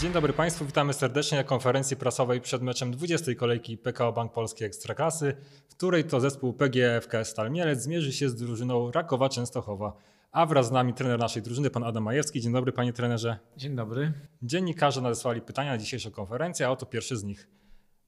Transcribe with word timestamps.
Dzień 0.00 0.12
dobry 0.12 0.32
Państwu, 0.32 0.64
witamy 0.64 0.92
serdecznie 0.92 1.38
na 1.38 1.44
konferencji 1.44 1.96
prasowej 1.96 2.40
przed 2.40 2.62
meczem 2.62 2.92
20. 2.92 3.34
kolejki 3.34 3.78
PKO 3.78 4.12
Bank 4.12 4.32
Polski 4.32 4.64
Ekstraklasy, 4.64 5.36
w 5.68 5.74
której 5.74 6.04
to 6.04 6.20
zespół 6.20 6.52
PGFK 6.52 7.24
Stal 7.24 7.50
Mielec 7.50 7.82
zmierzy 7.82 8.12
się 8.12 8.28
z 8.28 8.34
drużyną 8.34 8.90
Rakowa 8.90 9.28
Częstochowa. 9.28 9.92
A 10.32 10.46
wraz 10.46 10.66
z 10.66 10.70
nami 10.70 10.94
trener 10.94 11.18
naszej 11.18 11.42
drużyny, 11.42 11.70
pan 11.70 11.84
Adam 11.84 12.04
Majewski. 12.04 12.40
Dzień 12.40 12.52
dobry 12.52 12.72
panie 12.72 12.92
trenerze. 12.92 13.38
Dzień 13.56 13.76
dobry. 13.76 14.12
Dziennikarze 14.42 15.00
nadesłali 15.00 15.40
pytania 15.40 15.70
na 15.70 15.78
dzisiejszą 15.78 16.10
konferencję, 16.10 16.66
a 16.66 16.70
oto 16.70 16.86
pierwszy 16.86 17.16
z 17.16 17.24
nich. 17.24 17.48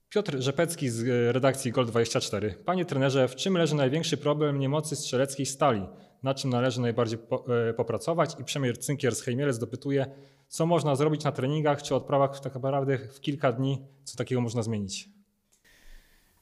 Piotr 0.09 0.39
Rzepecki 0.39 0.89
z 0.89 1.03
redakcji 1.33 1.73
Gol24. 1.73 2.53
Panie 2.65 2.85
trenerze, 2.85 3.27
w 3.27 3.35
czym 3.35 3.57
leży 3.57 3.75
największy 3.75 4.17
problem 4.17 4.59
niemocy 4.59 4.95
strzeleckiej 4.95 5.45
stali? 5.45 5.85
Na 6.23 6.33
czym 6.33 6.49
należy 6.49 6.81
najbardziej 6.81 7.19
po, 7.19 7.45
e, 7.69 7.73
popracować? 7.73 8.35
I 8.39 8.43
Przemier 8.43 8.77
Cynkier 8.77 9.15
z 9.15 9.21
Hejmielec 9.21 9.57
dopytuje, 9.57 10.05
co 10.51 10.65
można 10.65 10.95
zrobić 10.95 11.23
na 11.23 11.31
treningach 11.31 11.83
czy 11.83 11.95
odprawach 11.95 12.39
tak 12.39 12.55
naprawdę 12.55 12.97
w 12.97 13.21
kilka 13.21 13.51
dni, 13.51 13.81
co 14.03 14.17
takiego 14.17 14.41
można 14.41 14.63
zmienić? 14.63 15.09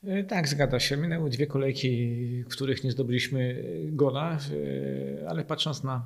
E, 0.03 0.23
tak, 0.23 0.47
zgadza 0.47 0.79
się. 0.79 0.97
Minęły 0.97 1.29
dwie 1.29 1.47
kolejki, 1.47 2.43
w 2.43 2.47
których 2.47 2.83
nie 2.83 2.91
zdobyliśmy 2.91 3.63
gola, 3.85 4.31
e, 4.31 5.29
ale 5.29 5.45
patrząc 5.45 5.83
na 5.83 6.05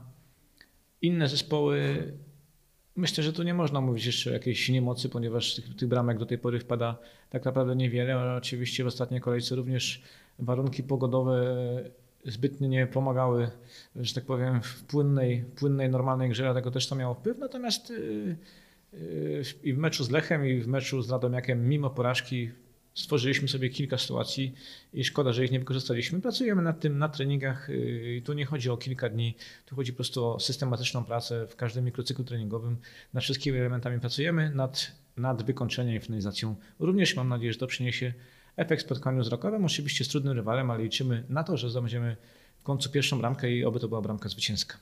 inne 1.01 1.27
zespoły, 1.27 2.03
myślę, 2.95 3.23
że 3.23 3.33
tu 3.33 3.43
nie 3.43 3.53
można 3.53 3.81
mówić 3.81 4.05
jeszcze 4.05 4.29
o 4.29 4.33
jakiejś 4.33 4.69
niemocy, 4.69 5.09
ponieważ 5.09 5.55
tych, 5.55 5.75
tych 5.75 5.89
bramek 5.89 6.17
do 6.17 6.25
tej 6.25 6.37
pory 6.37 6.59
wpada 6.59 6.97
tak 7.29 7.45
naprawdę 7.45 7.75
niewiele, 7.75 8.35
oczywiście 8.35 8.83
w 8.83 8.87
ostatniej 8.87 9.21
kolejce 9.21 9.55
również 9.55 10.01
warunki 10.39 10.83
pogodowe 10.83 11.45
zbytnio 12.25 12.67
nie 12.67 12.87
pomagały, 12.87 13.49
że 13.95 14.13
tak 14.13 14.25
powiem, 14.25 14.61
w 14.61 14.83
płynnej, 14.83 15.45
płynnej 15.55 15.89
normalnej 15.89 16.29
grze, 16.29 16.43
dlatego 16.43 16.71
też 16.71 16.87
to 16.87 16.95
miało 16.95 17.13
wpływ. 17.13 17.37
Natomiast 17.37 17.91
y, 17.91 18.37
y, 18.93 19.43
i 19.63 19.73
w 19.73 19.77
meczu 19.77 20.03
z 20.03 20.09
Lechem, 20.09 20.47
i 20.47 20.61
w 20.61 20.67
meczu 20.67 21.01
z 21.01 21.09
Radomiakiem, 21.09 21.69
mimo 21.69 21.89
porażki, 21.89 22.49
stworzyliśmy 22.93 23.47
sobie 23.47 23.69
kilka 23.69 23.97
sytuacji 23.97 24.53
i 24.93 25.03
szkoda, 25.03 25.33
że 25.33 25.45
ich 25.45 25.51
nie 25.51 25.59
wykorzystaliśmy. 25.59 26.21
Pracujemy 26.21 26.61
nad 26.61 26.79
tym 26.79 26.97
na 26.97 27.09
treningach. 27.09 27.69
Y, 27.69 28.21
tu 28.25 28.33
nie 28.33 28.45
chodzi 28.45 28.69
o 28.69 28.77
kilka 28.77 29.09
dni, 29.09 29.35
tu 29.65 29.75
chodzi 29.75 29.93
po 29.93 29.95
prostu 29.95 30.25
o 30.25 30.39
systematyczną 30.39 31.03
pracę 31.03 31.47
w 31.47 31.55
każdym 31.55 31.85
mikrocyklu 31.85 32.25
treningowym. 32.25 32.77
Nad 33.13 33.23
wszystkimi 33.23 33.57
elementami 33.57 33.99
pracujemy, 33.99 34.51
nad, 34.55 34.91
nad 35.17 35.43
wykończeniem 35.43 35.95
i 35.95 35.99
finalizacją. 35.99 36.55
Również 36.79 37.15
mam 37.15 37.29
nadzieję, 37.29 37.53
że 37.53 37.59
to 37.59 37.67
przyniesie 37.67 38.13
efekt 38.55 38.83
spotkaniu 38.85 39.23
z 39.23 39.27
Rokowem. 39.27 39.65
Oczywiście 39.65 40.05
z 40.05 40.07
trudnym 40.07 40.33
rywalem, 40.33 40.71
ale 40.71 40.83
liczymy 40.83 41.25
na 41.29 41.43
to, 41.43 41.57
że 41.57 41.69
zdobędziemy 41.69 42.17
w 42.59 42.63
końcu 42.63 42.89
pierwszą 42.89 43.19
bramkę 43.19 43.51
i 43.51 43.65
oby 43.65 43.79
to 43.79 43.87
była 43.87 44.01
bramka 44.01 44.29
zwycięska. 44.29 44.77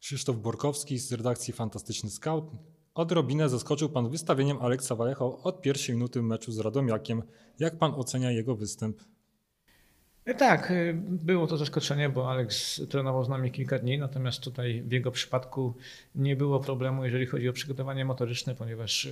Krzysztof 0.00 0.36
Borkowski 0.36 0.98
z 0.98 1.12
redakcji 1.12 1.52
Fantastyczny 1.54 2.10
Scout. 2.10 2.44
Odrobinę 2.94 3.48
zaskoczył 3.48 3.88
pan 3.88 4.10
wystawieniem 4.10 4.58
Aleksa 4.62 4.94
Walecho 4.94 5.42
od 5.42 5.62
pierwszej 5.62 5.94
minuty 5.94 6.22
meczu 6.22 6.52
z 6.52 6.58
Radomiakiem. 6.58 7.22
Jak 7.58 7.78
pan 7.78 7.94
ocenia 7.94 8.30
jego 8.30 8.56
występ? 8.56 9.02
E, 10.28 10.34
tak, 10.34 10.70
e, 10.70 10.94
było 10.94 11.46
to 11.46 11.56
zaskoczenie, 11.56 12.08
bo 12.08 12.30
Alex 12.30 12.82
trenował 12.90 13.24
z 13.24 13.28
nami 13.28 13.50
kilka 13.50 13.78
dni, 13.78 13.98
natomiast 13.98 14.40
tutaj 14.40 14.82
w 14.82 14.92
jego 14.92 15.10
przypadku 15.10 15.74
nie 16.14 16.36
było 16.36 16.60
problemu, 16.60 17.04
jeżeli 17.04 17.26
chodzi 17.26 17.48
o 17.48 17.52
przygotowanie 17.52 18.04
motoryczne, 18.04 18.54
ponieważ 18.54 19.06
e, 19.06 19.10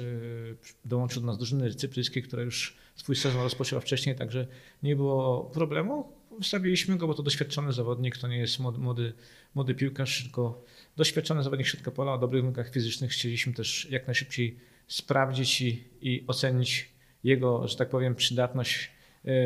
dołączył 0.84 1.20
do 1.22 1.26
nas 1.26 1.38
drużyny 1.38 1.74
cypryjskiej, 1.74 2.22
która 2.22 2.42
już 2.42 2.76
swój 2.96 3.16
sezon 3.16 3.42
rozpoczęła 3.42 3.80
wcześniej, 3.80 4.16
także 4.16 4.46
nie 4.82 4.96
było 4.96 5.44
problemu. 5.44 6.12
Wstawiliśmy 6.42 6.96
go, 6.96 7.06
bo 7.06 7.14
to 7.14 7.22
doświadczony 7.22 7.72
zawodnik, 7.72 8.18
to 8.18 8.28
nie 8.28 8.38
jest 8.38 8.58
młody, 8.58 9.12
młody 9.54 9.74
piłkarz, 9.74 10.22
tylko 10.22 10.64
doświadczony 10.96 11.42
zawodnik 11.42 11.66
środka 11.66 11.90
pola 11.90 12.12
o 12.14 12.18
dobrych 12.18 12.42
warunkach 12.42 12.70
fizycznych. 12.70 13.10
Chcieliśmy 13.10 13.52
też 13.52 13.90
jak 13.90 14.06
najszybciej 14.06 14.56
sprawdzić 14.86 15.60
i, 15.60 15.84
i 16.00 16.24
ocenić 16.26 16.88
jego, 17.24 17.68
że 17.68 17.76
tak 17.76 17.88
powiem, 17.88 18.14
przydatność 18.14 18.95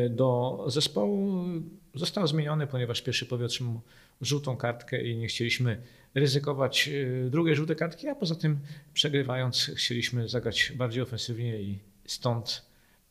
do 0.09 0.63
zespołu 0.67 1.45
został 1.95 2.27
zmieniony, 2.27 2.67
ponieważ 2.67 3.01
pierwszy 3.01 3.25
powie 3.25 3.45
otrzymał 3.45 3.81
żółtą 4.21 4.57
kartkę 4.57 5.03
i 5.03 5.17
nie 5.17 5.27
chcieliśmy 5.27 5.81
ryzykować 6.15 6.89
e, 6.89 7.29
drugiej 7.29 7.55
żółtej 7.55 7.75
kartki, 7.75 8.07
a 8.07 8.15
poza 8.15 8.35
tym 8.35 8.59
przegrywając 8.93 9.71
chcieliśmy 9.75 10.29
zagrać 10.29 10.73
bardziej 10.75 11.03
ofensywnie 11.03 11.61
i 11.61 11.79
stąd 12.05 12.65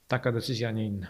taka 0.08 0.32
decyzja, 0.32 0.68
a 0.68 0.72
nie 0.72 0.86
inna. 0.86 1.06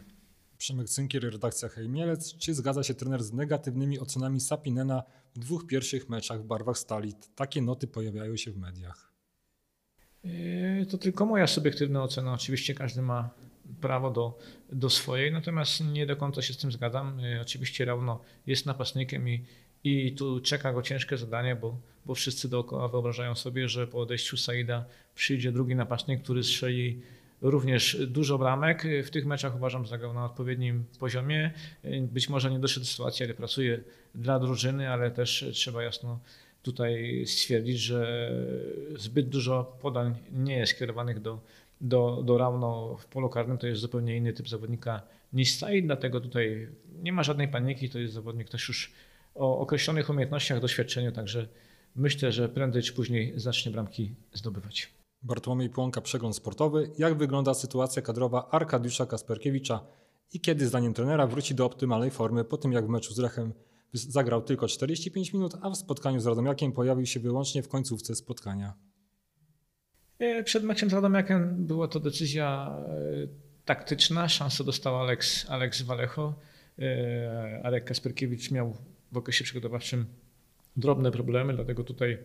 Przemek 0.58 0.88
Cynkier, 0.88 1.22
redakcja 1.22 1.68
Hejmielec. 1.68 2.36
Czy 2.36 2.54
zgadza 2.54 2.82
się 2.82 2.94
trener 2.94 3.22
z 3.22 3.32
negatywnymi 3.32 3.98
ocenami 3.98 4.40
Sapinena 4.40 5.02
w 5.34 5.38
dwóch 5.38 5.66
pierwszych 5.66 6.08
meczach 6.08 6.42
w 6.42 6.44
barwach 6.44 6.78
stali? 6.78 7.14
Takie 7.34 7.62
noty 7.62 7.86
pojawiają 7.86 8.36
się 8.36 8.52
w 8.52 8.56
mediach. 8.56 9.12
E, 10.24 10.86
to 10.86 10.98
tylko 10.98 11.26
moja 11.26 11.46
subiektywna 11.46 12.02
ocena. 12.02 12.32
Oczywiście 12.32 12.74
każdy 12.74 13.02
ma 13.02 13.30
prawo 13.80 14.10
do, 14.10 14.38
do 14.72 14.90
swojej, 14.90 15.32
natomiast 15.32 15.84
nie 15.84 16.06
do 16.06 16.16
końca 16.16 16.42
się 16.42 16.54
z 16.54 16.56
tym 16.56 16.72
zgadzam. 16.72 17.20
Y, 17.20 17.40
oczywiście 17.40 17.84
Rauno 17.84 18.20
jest 18.46 18.66
napastnikiem 18.66 19.28
i, 19.28 19.44
i 19.84 20.12
tu 20.12 20.40
czeka 20.40 20.72
go 20.72 20.82
ciężkie 20.82 21.16
zadanie, 21.16 21.56
bo, 21.56 21.78
bo 22.06 22.14
wszyscy 22.14 22.48
dookoła 22.48 22.88
wyobrażają 22.88 23.34
sobie, 23.34 23.68
że 23.68 23.86
po 23.86 24.00
odejściu 24.00 24.36
Saida 24.36 24.84
przyjdzie 25.14 25.52
drugi 25.52 25.76
napastnik, 25.76 26.22
który 26.22 26.44
strzeli 26.44 27.00
również 27.40 27.96
dużo 28.06 28.38
bramek. 28.38 28.82
W 29.04 29.10
tych 29.10 29.26
meczach 29.26 29.56
uważam, 29.56 29.84
że 29.84 29.90
zagrał 29.90 30.14
na 30.14 30.24
odpowiednim 30.24 30.84
poziomie. 30.98 31.50
Y, 31.84 32.08
być 32.12 32.28
może 32.28 32.50
nie 32.50 32.58
doszedł 32.58 32.86
do 32.86 32.90
sytuacji, 32.90 33.24
ale 33.24 33.34
pracuje 33.34 33.80
dla 34.14 34.38
drużyny, 34.38 34.88
ale 34.88 35.10
też 35.10 35.44
trzeba 35.52 35.82
jasno 35.82 36.20
tutaj 36.62 37.24
stwierdzić, 37.26 37.80
że 37.80 38.30
zbyt 38.96 39.28
dużo 39.28 39.78
podań 39.80 40.14
nie 40.32 40.56
jest 40.56 40.78
kierowanych 40.78 41.20
do, 41.20 41.40
do, 41.80 42.22
do 42.24 42.38
Rauno 42.38 42.96
w 42.96 43.06
polu 43.06 43.28
karnym 43.28 43.58
to 43.58 43.66
jest 43.66 43.80
zupełnie 43.80 44.16
inny 44.16 44.32
typ 44.32 44.48
zawodnika 44.48 45.02
niż 45.32 45.58
Said, 45.58 45.86
dlatego 45.86 46.20
tutaj 46.20 46.68
nie 47.02 47.12
ma 47.12 47.22
żadnej 47.22 47.48
paniki, 47.48 47.90
to 47.90 47.98
jest 47.98 48.14
zawodnik 48.14 48.48
też 48.48 48.68
już 48.68 48.92
o 49.34 49.58
określonych 49.58 50.10
umiejętnościach, 50.10 50.60
doświadczeniu, 50.60 51.12
także 51.12 51.48
myślę, 51.96 52.32
że 52.32 52.48
prędzej 52.48 52.82
czy 52.82 52.92
później 52.92 53.32
zacznie 53.36 53.72
bramki 53.72 54.14
zdobywać. 54.32 54.94
Bartłomiej 55.22 55.70
Płonka, 55.70 56.00
przegląd 56.00 56.36
sportowy. 56.36 56.90
Jak 56.98 57.14
wygląda 57.14 57.54
sytuacja 57.54 58.02
kadrowa 58.02 58.48
Arkadiusza 58.50 59.06
Kasperkiewicza 59.06 59.80
i 60.32 60.40
kiedy 60.40 60.66
zdaniem 60.66 60.94
trenera 60.94 61.26
wróci 61.26 61.54
do 61.54 61.66
optymalnej 61.66 62.10
formy 62.10 62.44
po 62.44 62.56
tym 62.56 62.72
jak 62.72 62.86
w 62.86 62.88
meczu 62.88 63.14
z 63.14 63.18
Rechem 63.18 63.52
zagrał 63.92 64.42
tylko 64.42 64.68
45 64.68 65.32
minut, 65.32 65.54
a 65.60 65.70
w 65.70 65.76
spotkaniu 65.76 66.20
z 66.20 66.26
Radomiakiem 66.26 66.72
pojawił 66.72 67.06
się 67.06 67.20
wyłącznie 67.20 67.62
w 67.62 67.68
końcówce 67.68 68.14
spotkania? 68.14 68.74
E, 70.20 70.44
przed 70.44 70.64
meczem 70.64 70.90
z 70.90 70.92
Radomiakiem 70.92 71.66
była 71.66 71.88
to 71.88 72.00
decyzja 72.00 72.76
e, 72.88 72.92
taktyczna. 73.64 74.28
Szansę 74.28 74.64
dostał 74.64 75.00
Alex, 75.00 75.50
Alex 75.50 75.82
Walecho. 75.82 76.34
E, 76.78 77.60
Arek 77.64 77.84
Kasperkiewicz 77.84 78.50
miał 78.50 78.76
w 79.12 79.16
okresie 79.16 79.44
przygotowawczym 79.44 80.06
drobne 80.76 81.10
problemy, 81.10 81.54
dlatego 81.54 81.84
tutaj 81.84 82.18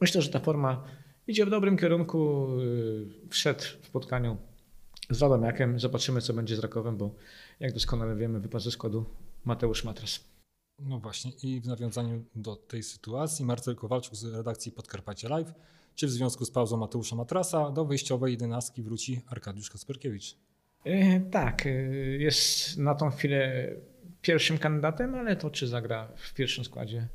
myślę, 0.00 0.22
że 0.22 0.30
ta 0.30 0.40
forma 0.40 0.84
idzie 1.26 1.46
w 1.46 1.50
dobrym 1.50 1.76
kierunku. 1.76 2.48
Wszedł 3.30 3.62
w 3.82 3.86
spotkaniu 3.86 4.36
z 5.10 5.22
Radomiakiem. 5.22 5.80
Zobaczymy, 5.80 6.20
co 6.20 6.34
będzie 6.34 6.56
z 6.56 6.58
Rakowem, 6.58 6.96
bo 6.96 7.14
jak 7.60 7.72
doskonale 7.72 8.16
wiemy, 8.16 8.40
wypadł 8.40 8.64
ze 8.64 8.70
składu 8.70 9.04
Mateusz 9.44 9.84
Matras. 9.84 10.24
No 10.78 10.98
właśnie 10.98 11.32
i 11.42 11.60
w 11.60 11.66
nawiązaniu 11.66 12.24
do 12.34 12.56
tej 12.56 12.82
sytuacji 12.82 13.44
Marcel 13.44 13.76
Kowalczuk 13.76 14.16
z 14.16 14.24
redakcji 14.24 14.72
Podkarpacie 14.72 15.28
Live 15.28 15.52
czy 15.96 16.06
w 16.06 16.10
związku 16.10 16.44
z 16.44 16.50
pauzą 16.50 16.76
Mateusza 16.76 17.16
Matrasa 17.16 17.70
do 17.70 17.84
wyjściowej 17.84 18.32
jedenastki 18.32 18.82
wróci 18.82 19.20
Arkadiusz 19.26 19.70
Kasperkiewicz? 19.70 20.36
E, 20.84 21.20
tak, 21.20 21.66
e, 21.66 21.70
jest 22.18 22.76
na 22.78 22.94
tą 22.94 23.10
chwilę 23.10 23.70
pierwszym 24.22 24.58
kandydatem, 24.58 25.14
ale 25.14 25.36
to 25.36 25.50
czy 25.50 25.66
zagra 25.66 26.12
w 26.16 26.34
pierwszym 26.34 26.64
składzie 26.64 27.08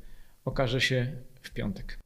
okaże 0.44 0.80
się 0.80 1.16
w 1.42 1.50
piątek. 1.50 1.98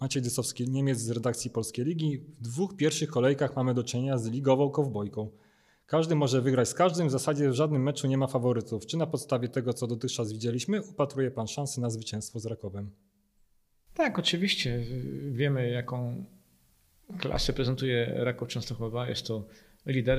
Maciej 0.00 0.22
Dysowski, 0.22 0.70
Niemiec 0.70 0.98
z 0.98 1.10
redakcji 1.10 1.50
Polskiej 1.50 1.84
Ligi. 1.84 2.18
W 2.18 2.42
dwóch 2.42 2.76
pierwszych 2.76 3.10
kolejkach 3.10 3.56
mamy 3.56 3.74
do 3.74 3.84
czynienia 3.84 4.18
z 4.18 4.28
ligową 4.28 4.70
kowbojką. 4.70 5.30
Każdy 5.86 6.14
może 6.14 6.42
wygrać 6.42 6.68
z 6.68 6.74
każdym, 6.74 7.08
w 7.08 7.10
zasadzie 7.10 7.50
w 7.50 7.54
żadnym 7.54 7.82
meczu 7.82 8.06
nie 8.06 8.18
ma 8.18 8.26
faworytów. 8.26 8.86
Czy 8.86 8.96
na 8.96 9.06
podstawie 9.06 9.48
tego, 9.48 9.72
co 9.72 9.86
dotychczas 9.86 10.32
widzieliśmy, 10.32 10.82
upatruje 10.82 11.30
Pan 11.30 11.46
szansy 11.46 11.80
na 11.80 11.90
zwycięstwo 11.90 12.40
z 12.40 12.46
Rakowem? 12.46 12.90
Tak, 14.00 14.18
oczywiście. 14.18 14.80
Wiemy, 15.32 15.70
jaką 15.70 16.24
klasę 17.18 17.52
prezentuje 17.52 18.12
Raków 18.14 18.48
Częstochowa. 18.48 19.08
Jest 19.08 19.26
to 19.26 19.46
lider. 19.86 20.18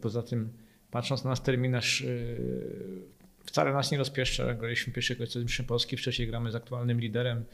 Poza 0.00 0.22
tym, 0.22 0.52
patrząc 0.90 1.24
na 1.24 1.30
nasz 1.30 1.40
terminarz, 1.40 2.00
yy, 2.00 3.02
wcale 3.44 3.72
nas 3.72 3.92
nie 3.92 3.98
rozpieszcza. 3.98 4.54
Graliśmy 4.54 4.92
pierwszej 4.92 5.16
kolejce 5.16 5.40
z 5.40 5.42
Mistrzem 5.42 5.66
Polski, 5.66 5.96
wcześniej 5.96 6.28
gramy 6.28 6.50
z 6.50 6.54
aktualnym 6.54 7.00
liderem 7.00 7.44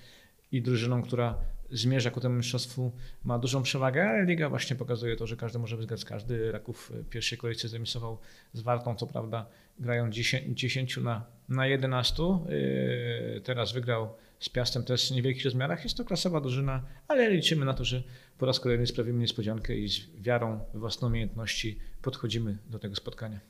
i 0.52 0.62
drużyną, 0.62 1.02
która 1.02 1.38
zmierza 1.70 2.10
ku 2.10 2.20
temu 2.20 2.34
mistrzostwu, 2.34 2.93
ma 3.25 3.38
dużą 3.38 3.62
przewagę, 3.62 4.08
ale 4.08 4.25
liga 4.25 4.48
właśnie 4.48 4.76
pokazuje 4.76 5.16
to, 5.16 5.26
że 5.26 5.37
każdy 5.37 5.58
może 5.58 5.76
wygrać. 5.76 6.04
Każdy 6.04 6.52
Raków 6.52 6.93
w 6.94 7.08
pierwszej 7.08 7.38
kolejce 7.38 7.69
zremisował 7.69 8.19
z 8.52 8.60
Wartą, 8.60 8.94
co 8.94 9.06
prawda 9.06 9.46
grają 9.78 10.10
10, 10.10 10.60
10 10.60 10.96
na, 10.96 11.26
na 11.48 11.66
11. 11.66 12.22
Yy, 12.22 13.40
teraz 13.40 13.72
wygrał 13.72 14.08
z 14.40 14.48
Piastem 14.48 14.84
też 14.84 15.08
w 15.08 15.14
niewielkich 15.14 15.44
rozmiarach. 15.44 15.84
Jest 15.84 15.96
to 15.96 16.04
klasowa 16.04 16.40
drużyna, 16.40 16.82
ale 17.08 17.31
liczymy 17.31 17.64
na 17.64 17.75
to, 17.75 17.84
że 17.84 18.02
po 18.38 18.46
raz 18.46 18.60
kolejny 18.60 18.87
sprawimy 18.87 19.19
niespodziankę 19.19 19.76
i 19.76 19.88
z 19.88 20.00
wiarą 20.20 20.60
we 20.72 20.78
własne 20.78 21.08
umiejętności 21.08 21.78
podchodzimy 22.02 22.58
do 22.70 22.78
tego 22.78 22.96
spotkania. 22.96 23.40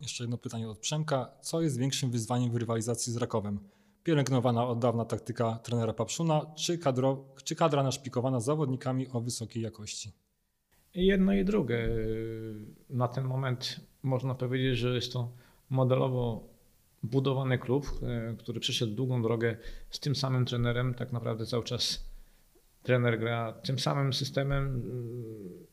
Jeszcze 0.00 0.24
jedno 0.24 0.38
pytanie 0.38 0.68
od 0.68 0.78
Przemka. 0.78 1.30
Co 1.40 1.62
jest 1.62 1.78
większym 1.78 2.10
wyzwaniem 2.10 2.50
w 2.50 2.56
rywalizacji 2.56 3.12
z 3.12 3.16
Rakowem? 3.16 3.58
Pielęgnowana 4.04 4.66
od 4.66 4.78
dawna 4.78 5.04
taktyka 5.04 5.58
trenera 5.62 5.92
Papszuna, 5.92 6.46
czy, 6.56 6.78
kadro, 6.78 7.24
czy 7.44 7.56
kadra 7.56 7.82
naszpikowana 7.82 8.40
zawodnikami 8.40 9.08
o 9.08 9.20
wysokiej 9.20 9.62
jakości? 9.62 10.12
Jedno 10.94 11.32
i 11.32 11.44
drugie. 11.44 11.88
Na 12.90 13.08
ten 13.08 13.24
moment 13.24 13.80
można 14.02 14.34
powiedzieć, 14.34 14.78
że 14.78 14.94
jest 14.94 15.12
to 15.12 15.32
modelowo 15.70 16.48
budowany 17.02 17.58
klub, 17.58 17.86
e, 18.02 18.36
który 18.38 18.60
przeszedł 18.60 18.94
długą 18.94 19.22
drogę 19.22 19.56
z 19.90 20.00
tym 20.00 20.16
samym 20.16 20.44
trenerem. 20.44 20.94
Tak 20.94 21.12
naprawdę 21.12 21.46
cały 21.46 21.64
czas 21.64 22.04
trener 22.82 23.18
gra 23.18 23.52
tym 23.52 23.78
samym 23.78 24.12
systemem, 24.12 24.82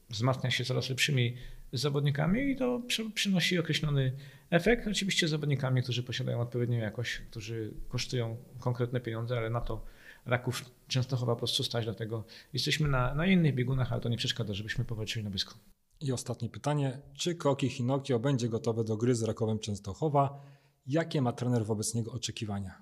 e, 0.10 0.14
wzmacnia 0.14 0.52
się 0.52 0.66
coraz 0.66 0.90
lepszymi 0.90 1.36
zawodnikami 1.74 2.52
i 2.52 2.56
to 2.56 2.82
przy- 2.88 3.12
przynosi 3.12 3.60
określony 3.60 4.14
efekt. 4.50 4.88
Oczywiście 4.88 5.28
z 5.28 5.32
zawodnikami, 5.32 5.84
którzy 5.84 6.04
posiadają 6.04 6.42
odpowiednią 6.42 6.78
jakość, 6.78 7.22
którzy 7.32 7.74
kosztują 7.90 8.38
konkretne 8.60 9.00
pieniądze, 9.00 9.38
ale 9.38 9.50
na 9.50 9.62
to 9.62 9.86
Raków 10.26 10.66
Częstochowa 10.88 11.34
po 11.36 11.40
prostu 11.40 11.64
stać, 11.64 11.86
dlatego 11.86 12.24
jesteśmy 12.54 12.88
na, 12.88 13.16
na 13.16 13.26
innych 13.26 13.56
biegunach, 13.56 13.92
ale 13.92 14.02
to 14.02 14.10
nie 14.10 14.18
przeszkadza, 14.18 14.54
żebyśmy 14.54 14.86
powalczyli 14.86 15.24
na 15.24 15.30
blisku. 15.30 15.54
I 16.02 16.12
ostatnie 16.12 16.50
pytanie. 16.50 16.98
Czy 17.14 17.36
Koki 17.36 17.70
Hinokio 17.70 18.20
będzie 18.20 18.50
gotowe 18.50 18.84
do 18.84 18.98
gry 18.98 19.16
z 19.16 19.24
Rakowem 19.24 19.60
Częstochowa? 19.60 20.42
Jakie 20.88 21.22
ma 21.22 21.34
trener 21.34 21.66
wobec 21.66 21.94
niego 21.94 22.12
oczekiwania? 22.12 22.82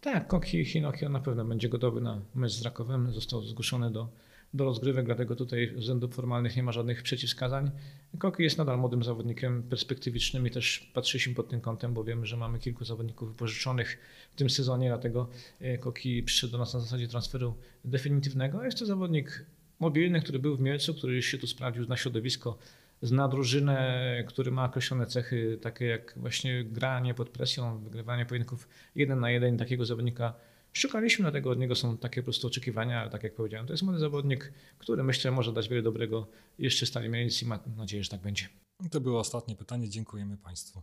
Tak, 0.00 0.26
Koki 0.26 0.64
Hinokio 0.64 1.08
na 1.08 1.20
pewno 1.20 1.44
będzie 1.44 1.68
gotowy 1.68 2.00
na 2.00 2.20
mecz 2.34 2.52
z 2.52 2.62
Rakowem. 2.62 3.12
Został 3.12 3.42
zgłoszony 3.42 3.90
do, 3.90 4.08
do 4.54 4.64
rozgrywek, 4.64 5.06
dlatego 5.06 5.36
tutaj 5.36 5.70
ze 5.74 5.80
względów 5.80 6.14
formalnych 6.14 6.56
nie 6.56 6.62
ma 6.62 6.72
żadnych 6.72 7.02
przeciwwskazań. 7.02 7.70
Koki 8.18 8.42
jest 8.42 8.58
nadal 8.58 8.78
młodym 8.78 9.02
zawodnikiem, 9.02 9.62
perspektywicznym 9.62 10.46
i 10.46 10.50
też 10.50 10.90
patrzyliśmy 10.94 11.34
pod 11.34 11.48
tym 11.48 11.60
kątem, 11.60 11.94
bo 11.94 12.04
wiemy, 12.04 12.26
że 12.26 12.36
mamy 12.36 12.58
kilku 12.58 12.84
zawodników 12.84 13.28
wypożyczonych 13.28 13.98
w 14.32 14.36
tym 14.36 14.50
sezonie, 14.50 14.88
dlatego 14.88 15.28
e, 15.60 15.78
Koki 15.78 16.22
przyszedł 16.22 16.52
do 16.52 16.58
nas 16.58 16.74
na 16.74 16.80
zasadzie 16.80 17.08
transferu 17.08 17.54
definitywnego. 17.84 18.64
Jest 18.64 18.78
to 18.78 18.86
zawodnik 18.86 19.46
mobilny, 19.80 20.20
który 20.20 20.38
był 20.38 20.56
w 20.56 20.60
Mielcu, 20.60 20.94
który 20.94 21.22
się 21.22 21.38
tu 21.38 21.46
sprawdził, 21.46 21.84
zna 21.84 21.96
środowisko, 21.96 22.58
zna 23.02 23.28
drużynę, 23.28 24.24
który 24.26 24.50
ma 24.50 24.64
określone 24.64 25.06
cechy, 25.06 25.58
takie 25.62 25.86
jak 25.86 26.14
właśnie 26.16 26.64
granie 26.64 27.14
pod 27.14 27.28
presją, 27.30 27.78
wygrywanie 27.78 28.26
pojedynków 28.26 28.68
jeden 28.94 29.20
na 29.20 29.30
jeden. 29.30 29.58
Takiego 29.58 29.84
zawodnika 29.84 30.34
szukaliśmy, 30.76 31.22
dlatego 31.22 31.50
od 31.50 31.58
niego 31.58 31.74
są 31.74 31.98
takie 31.98 32.22
po 32.22 32.24
prostu 32.24 32.46
oczekiwania, 32.46 33.08
tak 33.08 33.22
jak 33.22 33.34
powiedziałem, 33.34 33.66
to 33.66 33.72
jest 33.72 33.82
młody 33.82 33.98
zawodnik, 33.98 34.52
który 34.78 35.04
myślę 35.04 35.30
może 35.30 35.52
dać 35.52 35.68
wiele 35.68 35.82
dobrego 35.82 36.26
jeszcze 36.58 36.86
Stali 36.86 37.08
Mielec 37.08 37.42
i 37.42 37.46
mam 37.46 37.60
nadzieję, 37.76 38.04
że 38.04 38.10
tak 38.10 38.20
będzie. 38.20 38.48
To 38.90 39.00
było 39.00 39.20
ostatnie 39.20 39.56
pytanie. 39.56 39.88
Dziękujemy 39.88 40.36
Państwu. 40.36 40.82